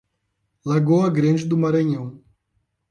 Lagoa 0.65 1.11
Grande 1.11 1.45
do 1.45 1.55
Maranhão 1.55 2.19